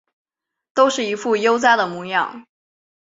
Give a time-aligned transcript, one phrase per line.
[0.73, 2.47] 都是一副悠哉的模样